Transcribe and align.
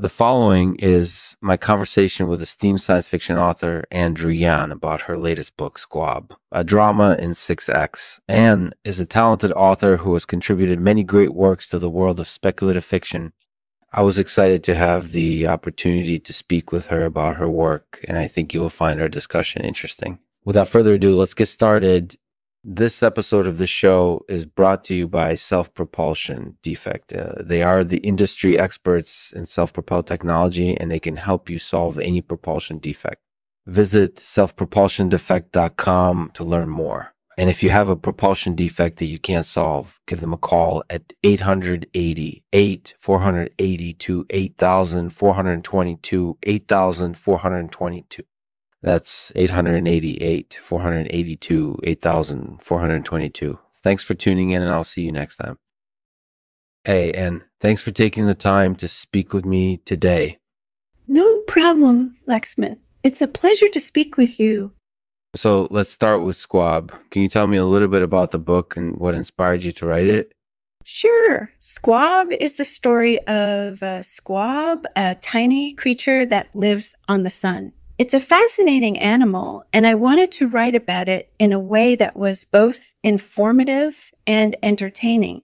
The 0.00 0.08
following 0.08 0.76
is 0.76 1.36
my 1.42 1.58
conversation 1.58 2.26
with 2.26 2.40
esteemed 2.40 2.80
science 2.80 3.06
fiction 3.06 3.36
author 3.36 3.84
Ann 3.90 4.14
Druyan 4.14 4.72
about 4.72 5.02
her 5.02 5.18
latest 5.18 5.58
book, 5.58 5.78
Squab, 5.78 6.32
a 6.50 6.64
drama 6.64 7.16
in 7.18 7.34
six 7.34 7.68
acts. 7.68 8.18
Ann 8.26 8.72
is 8.82 8.98
a 8.98 9.04
talented 9.04 9.52
author 9.52 9.98
who 9.98 10.14
has 10.14 10.24
contributed 10.24 10.80
many 10.80 11.04
great 11.04 11.34
works 11.34 11.66
to 11.66 11.78
the 11.78 11.90
world 11.90 12.18
of 12.18 12.28
speculative 12.28 12.82
fiction. 12.82 13.34
I 13.92 14.00
was 14.00 14.18
excited 14.18 14.64
to 14.64 14.74
have 14.74 15.12
the 15.12 15.46
opportunity 15.46 16.18
to 16.18 16.32
speak 16.32 16.72
with 16.72 16.86
her 16.86 17.04
about 17.04 17.36
her 17.36 17.50
work, 17.50 18.02
and 18.08 18.16
I 18.16 18.26
think 18.26 18.54
you 18.54 18.60
will 18.60 18.70
find 18.70 19.02
our 19.02 19.08
discussion 19.10 19.60
interesting. 19.60 20.18
Without 20.46 20.68
further 20.68 20.94
ado, 20.94 21.14
let's 21.14 21.34
get 21.34 21.48
started. 21.48 22.16
This 22.62 23.02
episode 23.02 23.46
of 23.46 23.56
the 23.56 23.66
show 23.66 24.22
is 24.28 24.44
brought 24.44 24.84
to 24.84 24.94
you 24.94 25.08
by 25.08 25.34
Self 25.34 25.72
Propulsion 25.72 26.58
Defect. 26.60 27.10
Uh, 27.10 27.32
they 27.40 27.62
are 27.62 27.82
the 27.82 28.00
industry 28.00 28.58
experts 28.58 29.32
in 29.32 29.46
self 29.46 29.72
propelled 29.72 30.06
technology 30.06 30.76
and 30.76 30.90
they 30.90 30.98
can 30.98 31.16
help 31.16 31.48
you 31.48 31.58
solve 31.58 31.98
any 31.98 32.20
propulsion 32.20 32.76
defect. 32.76 33.22
Visit 33.64 34.16
selfpropulsiondefect.com 34.16 36.32
to 36.34 36.44
learn 36.44 36.68
more. 36.68 37.14
And 37.38 37.48
if 37.48 37.62
you 37.62 37.70
have 37.70 37.88
a 37.88 37.96
propulsion 37.96 38.54
defect 38.54 38.98
that 38.98 39.06
you 39.06 39.18
can't 39.18 39.46
solve, 39.46 39.98
give 40.06 40.20
them 40.20 40.34
a 40.34 40.36
call 40.36 40.84
at 40.90 41.14
880 41.24 42.44
8 42.52 42.94
482 42.98 44.26
8422 44.28 46.36
8422. 46.42 48.24
That's 48.82 49.30
888, 49.36 50.58
482, 50.60 51.80
8,422. 51.82 53.58
Thanks 53.82 54.04
for 54.04 54.14
tuning 54.14 54.50
in 54.50 54.62
and 54.62 54.70
I'll 54.70 54.84
see 54.84 55.02
you 55.02 55.12
next 55.12 55.36
time. 55.36 55.58
Hey, 56.84 57.12
and 57.12 57.42
thanks 57.60 57.82
for 57.82 57.90
taking 57.90 58.26
the 58.26 58.34
time 58.34 58.74
to 58.76 58.88
speak 58.88 59.34
with 59.34 59.44
me 59.44 59.78
today. 59.78 60.38
No 61.06 61.40
problem, 61.40 62.16
Lexman. 62.26 62.78
It's 63.02 63.20
a 63.20 63.28
pleasure 63.28 63.68
to 63.68 63.80
speak 63.80 64.16
with 64.16 64.40
you. 64.40 64.72
So 65.34 65.68
let's 65.70 65.90
start 65.90 66.22
with 66.22 66.36
Squab. 66.36 66.92
Can 67.10 67.22
you 67.22 67.28
tell 67.28 67.46
me 67.46 67.56
a 67.56 67.64
little 67.64 67.88
bit 67.88 68.02
about 68.02 68.30
the 68.30 68.38
book 68.38 68.76
and 68.76 68.96
what 68.96 69.14
inspired 69.14 69.62
you 69.62 69.72
to 69.72 69.86
write 69.86 70.06
it? 70.06 70.32
Sure. 70.84 71.50
Squab 71.58 72.32
is 72.32 72.56
the 72.56 72.64
story 72.64 73.18
of 73.26 73.82
a 73.82 74.02
squab, 74.02 74.86
a 74.96 75.16
tiny 75.16 75.74
creature 75.74 76.24
that 76.26 76.48
lives 76.54 76.94
on 77.08 77.22
the 77.22 77.30
sun. 77.30 77.72
It's 78.00 78.14
a 78.14 78.18
fascinating 78.18 78.98
animal, 78.98 79.66
and 79.74 79.86
I 79.86 79.94
wanted 79.94 80.32
to 80.32 80.48
write 80.48 80.74
about 80.74 81.06
it 81.06 81.34
in 81.38 81.52
a 81.52 81.60
way 81.60 81.94
that 81.96 82.16
was 82.16 82.44
both 82.44 82.94
informative 83.04 84.10
and 84.26 84.56
entertaining. 84.62 85.42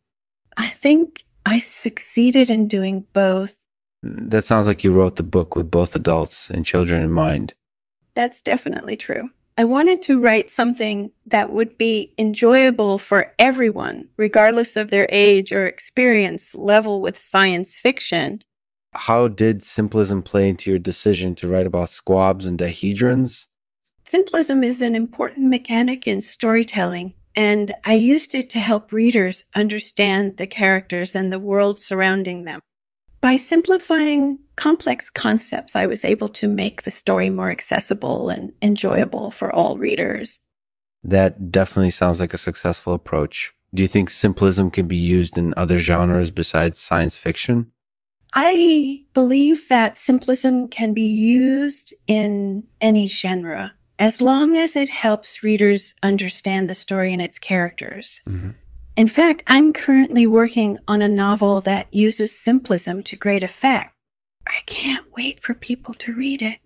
I 0.57 0.71
think 0.71 1.25
I 1.45 1.59
succeeded 1.59 2.49
in 2.49 2.67
doing 2.67 3.05
both. 3.13 3.57
That 4.03 4.45
sounds 4.45 4.69
like 4.69 4.85
you 4.85 4.91
wrote 4.91 5.17
the 5.17 5.23
book 5.23 5.55
with 5.55 5.71
both 5.71 5.95
adults 5.95 6.49
and 6.49 6.65
children 6.65 7.03
in 7.03 7.13
mind. 7.13 7.53
That's 8.15 8.41
definitely 8.41 8.97
true. 8.97 9.29
I 9.59 9.65
wanted 9.65 10.01
to 10.05 10.19
write 10.19 10.51
something 10.51 11.11
that 11.27 11.53
would 11.53 11.77
be 11.77 12.15
enjoyable 12.17 12.97
for 12.97 13.35
everyone, 13.39 14.09
regardless 14.17 14.77
of 14.77 14.91
their 14.91 15.07
age 15.13 15.53
or 15.53 15.67
experience 15.67 16.55
level 16.55 17.03
with 17.03 17.19
science 17.19 17.77
fiction, 17.77 18.43
how 18.97 19.29
did 19.29 19.61
simplism 19.61 20.25
play 20.25 20.49
into 20.49 20.71
your 20.71 20.79
decision 20.79 21.35
to 21.37 21.49
write 21.49 21.67
about 21.67 21.91
squabs 21.91 22.47
and 22.47 22.59
dihedrons? 22.59 23.47
Simplism 24.09 24.65
is 24.65 24.81
an 24.81 24.95
important 24.95 25.49
mechanic 25.49 26.07
in 26.07 26.21
storytelling, 26.21 27.15
and 27.35 27.75
I 27.85 27.95
used 27.95 28.35
it 28.35 28.49
to 28.51 28.61
help 28.61 28.93
readers 28.93 29.45
understand 29.55 30.37
the 30.37 30.47
characters 30.47 31.15
and 31.15 31.33
the 31.33 31.41
world 31.41 31.81
surrounding 31.81 32.45
them. 32.45 32.61
By 33.21 33.37
simplifying 33.37 34.39
complex 34.57 35.11
concepts, 35.11 35.75
I 35.75 35.87
was 35.87 36.05
able 36.05 36.29
to 36.31 36.49
make 36.49 36.83
the 36.83 36.91
story 36.91 37.31
more 37.31 37.51
accessible 37.51 38.29
and 38.29 38.53
enjoyable 38.63 39.31
for 39.31 39.53
all 39.53 39.77
readers. 39.77 40.39
That 41.03 41.51
definitely 41.51 41.91
sounds 41.91 42.21
like 42.21 42.35
a 42.35 42.39
successful 42.39 42.95
approach. 42.95 43.53
Do 43.75 43.83
you 43.83 43.89
think 43.89 44.11
simplism 44.11 44.73
can 44.73 44.87
be 44.87 44.97
used 44.97 45.37
in 45.37 45.55
other 45.57 45.79
genres 45.79 46.31
besides 46.31 46.79
science 46.79 47.17
fiction? 47.17 47.73
I 48.39 49.05
believe 49.15 49.67
that 49.69 49.95
simplism 49.95 50.71
can 50.71 50.93
be 50.93 51.07
used 51.07 51.95
in 52.07 52.65
any 52.83 53.09
genre 53.09 53.73
as 53.99 54.21
long 54.21 54.59
as 54.59 54.77
it 54.77 54.91
helps 54.91 55.43
readers 55.43 55.95
understand 56.03 56.69
the 56.69 56.75
story 56.75 57.15
and 57.15 57.23
its 57.23 57.39
characters. 57.39 58.21
Mm-hmm. 58.29 58.51
In 58.95 59.09
fact, 59.09 59.43
I'm 59.47 59.73
currently 59.73 60.27
working 60.27 60.79
on 60.87 61.01
a 61.01 61.09
novel 61.09 61.63
that 61.63 61.93
uses 61.95 62.33
simplism 62.33 63.03
to 63.07 63.17
great 63.17 63.43
effect. 63.43 63.95
I 64.47 64.61
can't 64.67 65.07
wait 65.17 65.43
for 65.43 65.55
people 65.55 65.95
to 65.95 66.13
read 66.13 66.43
it. 66.43 66.59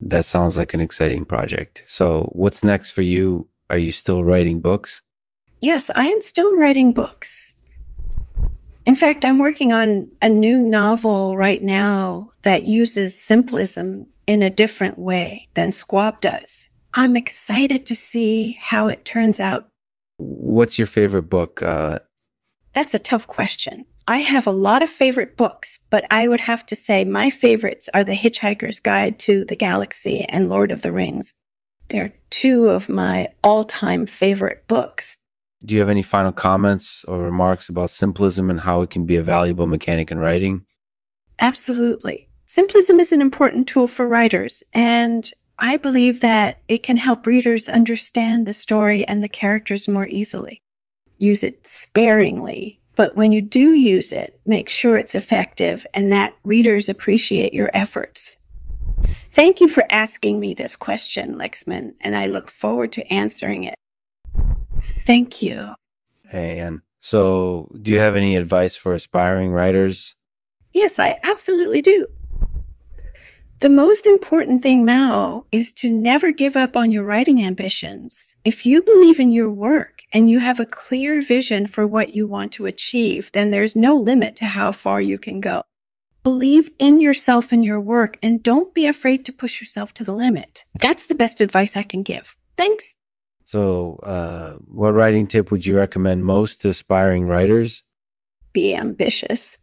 That 0.00 0.24
sounds 0.24 0.56
like 0.58 0.74
an 0.74 0.80
exciting 0.80 1.24
project. 1.24 1.84
So, 1.86 2.30
what's 2.32 2.64
next 2.64 2.90
for 2.90 3.02
you? 3.02 3.48
Are 3.70 3.78
you 3.78 3.92
still 3.92 4.24
writing 4.24 4.60
books? 4.60 5.02
Yes, 5.60 5.88
I 5.94 6.06
am 6.06 6.20
still 6.20 6.56
writing 6.56 6.92
books. 6.92 7.54
In 8.84 8.96
fact, 8.96 9.24
I'm 9.24 9.38
working 9.38 9.72
on 9.72 10.10
a 10.20 10.28
new 10.28 10.58
novel 10.58 11.36
right 11.36 11.62
now 11.62 12.32
that 12.42 12.64
uses 12.64 13.14
simplism 13.14 14.06
in 14.26 14.42
a 14.42 14.50
different 14.50 14.98
way 14.98 15.48
than 15.54 15.70
Squab 15.70 16.20
does. 16.20 16.68
I'm 16.94 17.16
excited 17.16 17.86
to 17.86 17.94
see 17.94 18.58
how 18.60 18.88
it 18.88 19.04
turns 19.04 19.38
out. 19.38 19.68
What's 20.18 20.78
your 20.78 20.86
favorite 20.86 21.30
book? 21.30 21.62
Uh... 21.62 22.00
That's 22.74 22.94
a 22.94 22.98
tough 22.98 23.26
question. 23.26 23.86
I 24.08 24.18
have 24.18 24.46
a 24.46 24.52
lot 24.52 24.82
of 24.82 24.90
favorite 24.90 25.36
books, 25.36 25.78
but 25.88 26.04
I 26.10 26.26
would 26.26 26.40
have 26.40 26.66
to 26.66 26.76
say 26.76 27.04
my 27.04 27.30
favorites 27.30 27.88
are 27.94 28.02
The 28.02 28.16
Hitchhiker's 28.16 28.80
Guide 28.80 29.18
to 29.20 29.44
the 29.44 29.56
Galaxy 29.56 30.24
and 30.28 30.48
Lord 30.48 30.72
of 30.72 30.82
the 30.82 30.92
Rings. 30.92 31.32
They're 31.88 32.14
two 32.30 32.68
of 32.68 32.88
my 32.88 33.28
all 33.44 33.64
time 33.64 34.06
favorite 34.06 34.66
books. 34.66 35.18
Do 35.64 35.74
you 35.74 35.80
have 35.80 35.90
any 35.90 36.02
final 36.02 36.32
comments 36.32 37.04
or 37.04 37.18
remarks 37.22 37.68
about 37.68 37.88
simplism 37.88 38.50
and 38.50 38.60
how 38.60 38.82
it 38.82 38.90
can 38.90 39.06
be 39.06 39.16
a 39.16 39.22
valuable 39.22 39.66
mechanic 39.66 40.10
in 40.10 40.18
writing? 40.18 40.66
Absolutely. 41.38 42.28
Simplism 42.48 42.98
is 42.98 43.12
an 43.12 43.20
important 43.20 43.68
tool 43.68 43.86
for 43.86 44.06
writers, 44.06 44.62
and 44.72 45.30
I 45.58 45.76
believe 45.76 46.20
that 46.20 46.58
it 46.68 46.82
can 46.82 46.96
help 46.96 47.26
readers 47.26 47.68
understand 47.68 48.46
the 48.46 48.54
story 48.54 49.06
and 49.06 49.22
the 49.22 49.28
characters 49.28 49.88
more 49.88 50.08
easily. 50.08 50.60
Use 51.18 51.44
it 51.44 51.66
sparingly, 51.66 52.80
but 52.96 53.14
when 53.16 53.32
you 53.32 53.40
do 53.40 53.72
use 53.72 54.12
it, 54.12 54.40
make 54.44 54.68
sure 54.68 54.96
it's 54.96 55.14
effective 55.14 55.86
and 55.94 56.10
that 56.10 56.34
readers 56.44 56.88
appreciate 56.88 57.54
your 57.54 57.70
efforts. 57.72 58.36
Thank 59.32 59.60
you 59.60 59.68
for 59.68 59.84
asking 59.88 60.40
me 60.40 60.52
this 60.52 60.76
question, 60.76 61.36
Lexman, 61.36 61.94
and 62.00 62.16
I 62.16 62.26
look 62.26 62.50
forward 62.50 62.92
to 62.92 63.12
answering 63.12 63.64
it. 63.64 63.74
Thank 64.82 65.42
you. 65.42 65.74
Hey, 66.30 66.58
and 66.60 66.82
so 67.00 67.70
do 67.80 67.90
you 67.90 67.98
have 67.98 68.16
any 68.16 68.36
advice 68.36 68.76
for 68.76 68.94
aspiring 68.94 69.52
writers? 69.52 70.16
Yes, 70.72 70.98
I 70.98 71.18
absolutely 71.22 71.82
do. 71.82 72.06
The 73.60 73.68
most 73.68 74.06
important 74.06 74.60
thing 74.60 74.84
now 74.84 75.46
is 75.52 75.72
to 75.74 75.88
never 75.88 76.32
give 76.32 76.56
up 76.56 76.76
on 76.76 76.90
your 76.90 77.04
writing 77.04 77.44
ambitions. 77.44 78.34
If 78.44 78.66
you 78.66 78.82
believe 78.82 79.20
in 79.20 79.30
your 79.30 79.50
work 79.50 80.02
and 80.12 80.28
you 80.28 80.40
have 80.40 80.58
a 80.58 80.66
clear 80.66 81.22
vision 81.22 81.68
for 81.68 81.86
what 81.86 82.12
you 82.12 82.26
want 82.26 82.50
to 82.54 82.66
achieve, 82.66 83.30
then 83.30 83.52
there's 83.52 83.76
no 83.76 83.94
limit 83.94 84.34
to 84.36 84.46
how 84.46 84.72
far 84.72 85.00
you 85.00 85.16
can 85.16 85.40
go. 85.40 85.62
Believe 86.24 86.70
in 86.80 87.00
yourself 87.00 87.52
and 87.52 87.64
your 87.64 87.80
work 87.80 88.18
and 88.20 88.42
don't 88.42 88.74
be 88.74 88.86
afraid 88.86 89.24
to 89.26 89.32
push 89.32 89.60
yourself 89.60 89.94
to 89.94 90.04
the 90.04 90.12
limit. 90.12 90.64
That's 90.80 91.06
the 91.06 91.14
best 91.14 91.40
advice 91.40 91.76
I 91.76 91.84
can 91.84 92.02
give. 92.02 92.36
Thanks. 92.56 92.96
So, 93.52 94.00
uh, 94.02 94.54
what 94.66 94.94
writing 94.94 95.26
tip 95.26 95.50
would 95.50 95.66
you 95.66 95.76
recommend 95.76 96.24
most 96.24 96.62
to 96.62 96.70
aspiring 96.70 97.26
writers? 97.26 97.82
Be 98.54 98.74
ambitious. 98.74 99.58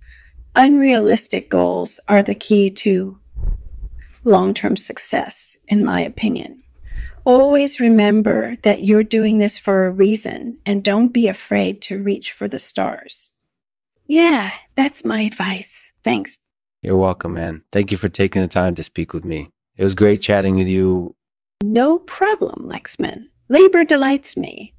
Unrealistic 0.55 1.49
goals 1.49 1.99
are 2.07 2.21
the 2.21 2.35
key 2.35 2.69
to 2.69 3.17
long 4.23 4.53
term 4.53 4.77
success, 4.77 5.57
in 5.67 5.83
my 5.83 6.01
opinion. 6.01 6.61
Always 7.25 7.79
remember 7.79 8.57
that 8.61 8.83
you're 8.83 9.03
doing 9.03 9.39
this 9.39 9.57
for 9.57 9.87
a 9.87 9.91
reason 9.91 10.59
and 10.67 10.83
don't 10.83 11.11
be 11.11 11.27
afraid 11.27 11.81
to 11.83 11.97
reach 11.97 12.31
for 12.31 12.47
the 12.47 12.59
stars. 12.59 13.31
Yeah, 14.05 14.51
that's 14.75 15.03
my 15.03 15.21
advice. 15.21 15.91
Thanks. 16.03 16.37
You're 16.83 16.95
welcome, 16.95 17.33
man. 17.33 17.63
Thank 17.71 17.91
you 17.91 17.97
for 17.97 18.07
taking 18.07 18.43
the 18.43 18.47
time 18.47 18.75
to 18.75 18.83
speak 18.83 19.13
with 19.13 19.25
me. 19.25 19.49
It 19.77 19.83
was 19.83 19.95
great 19.95 20.21
chatting 20.21 20.57
with 20.57 20.67
you. 20.67 21.15
No 21.63 21.97
problem, 21.97 22.69
Lexman. 22.69 23.28
Labor 23.49 23.83
delights 23.83 24.37
me. 24.37 24.75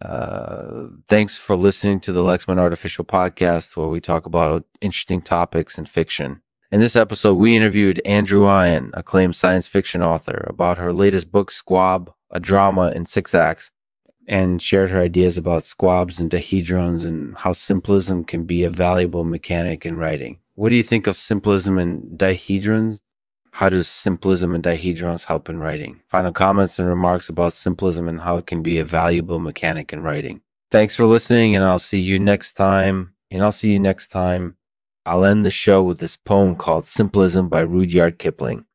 Uh, 0.00 0.88
thanks 1.08 1.36
for 1.36 1.54
listening 1.54 2.00
to 2.00 2.12
the 2.12 2.22
Lexman 2.22 2.58
Artificial 2.58 3.04
Podcast, 3.04 3.76
where 3.76 3.88
we 3.88 4.00
talk 4.00 4.24
about 4.24 4.64
interesting 4.80 5.20
topics 5.20 5.78
in 5.78 5.84
fiction. 5.84 6.40
In 6.72 6.80
this 6.80 6.96
episode, 6.96 7.34
we 7.34 7.54
interviewed 7.54 8.00
Ann 8.06 8.24
Druyan, 8.24 8.90
acclaimed 8.94 9.36
science 9.36 9.66
fiction 9.66 10.02
author, 10.02 10.46
about 10.48 10.78
her 10.78 10.92
latest 10.92 11.30
book, 11.30 11.50
Squab, 11.50 12.12
a 12.30 12.40
drama 12.40 12.92
in 12.94 13.04
six 13.04 13.34
acts, 13.34 13.70
and 14.26 14.60
shared 14.60 14.90
her 14.90 15.00
ideas 15.00 15.36
about 15.36 15.64
squabs 15.64 16.18
and 16.18 16.30
dihedrons 16.30 17.06
and 17.06 17.36
how 17.36 17.52
simplism 17.52 18.26
can 18.26 18.44
be 18.44 18.64
a 18.64 18.70
valuable 18.70 19.22
mechanic 19.22 19.84
in 19.84 19.96
writing. 19.98 20.40
What 20.54 20.70
do 20.70 20.76
you 20.76 20.82
think 20.82 21.06
of 21.06 21.14
simplism 21.14 21.80
and 21.80 22.18
dihedrons? 22.18 23.00
How 23.56 23.70
do 23.70 23.80
simplism 23.80 24.54
and 24.54 24.62
dihedrons 24.62 25.24
help 25.24 25.48
in 25.48 25.60
writing? 25.60 26.02
Final 26.08 26.30
comments 26.30 26.78
and 26.78 26.86
remarks 26.86 27.30
about 27.30 27.52
simplism 27.52 28.06
and 28.06 28.20
how 28.20 28.36
it 28.36 28.46
can 28.46 28.62
be 28.62 28.76
a 28.76 28.84
valuable 28.84 29.38
mechanic 29.38 29.94
in 29.94 30.02
writing. 30.02 30.42
Thanks 30.70 30.94
for 30.94 31.06
listening, 31.06 31.56
and 31.56 31.64
I'll 31.64 31.78
see 31.78 31.98
you 31.98 32.18
next 32.18 32.52
time. 32.52 33.14
And 33.30 33.42
I'll 33.42 33.52
see 33.52 33.72
you 33.72 33.80
next 33.80 34.08
time. 34.08 34.58
I'll 35.06 35.24
end 35.24 35.46
the 35.46 35.50
show 35.50 35.82
with 35.82 36.00
this 36.00 36.18
poem 36.18 36.54
called 36.54 36.84
Simplism 36.84 37.48
by 37.48 37.60
Rudyard 37.60 38.18
Kipling. 38.18 38.66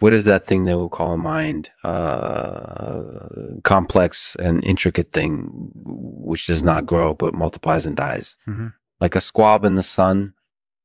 What 0.00 0.14
is 0.14 0.24
that 0.24 0.46
thing 0.46 0.64
that 0.64 0.78
we'll 0.78 0.88
call 0.88 1.12
a 1.12 1.18
mind? 1.18 1.68
Uh, 1.84 3.28
complex 3.62 4.36
and 4.36 4.64
intricate 4.64 5.12
thing 5.12 5.50
which 5.74 6.46
does 6.46 6.62
not 6.62 6.86
grow 6.86 7.12
but 7.12 7.34
multiplies 7.34 7.84
and 7.84 7.94
dies. 7.94 8.36
Mhm. 8.46 8.72
Like 9.02 9.16
a 9.16 9.20
squab 9.20 9.66
in 9.66 9.74
the 9.74 9.82
sun 9.82 10.32